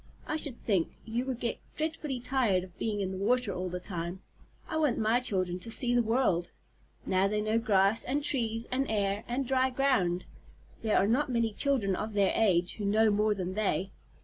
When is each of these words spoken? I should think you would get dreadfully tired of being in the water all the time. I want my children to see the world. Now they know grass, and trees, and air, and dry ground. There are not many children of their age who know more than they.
I 0.25 0.35
should 0.35 0.57
think 0.57 0.95
you 1.05 1.27
would 1.27 1.39
get 1.39 1.59
dreadfully 1.77 2.19
tired 2.19 2.63
of 2.63 2.79
being 2.79 3.01
in 3.01 3.11
the 3.11 3.19
water 3.23 3.53
all 3.53 3.69
the 3.69 3.79
time. 3.79 4.23
I 4.67 4.77
want 4.77 4.97
my 4.97 5.19
children 5.19 5.59
to 5.59 5.69
see 5.69 5.93
the 5.93 6.01
world. 6.01 6.49
Now 7.05 7.27
they 7.27 7.39
know 7.39 7.59
grass, 7.59 8.03
and 8.03 8.23
trees, 8.23 8.65
and 8.71 8.89
air, 8.89 9.23
and 9.27 9.45
dry 9.47 9.69
ground. 9.69 10.25
There 10.81 10.97
are 10.97 11.05
not 11.05 11.29
many 11.29 11.53
children 11.53 11.95
of 11.95 12.13
their 12.13 12.33
age 12.35 12.77
who 12.77 12.85
know 12.85 13.11
more 13.11 13.35
than 13.35 13.53
they. 13.53 13.91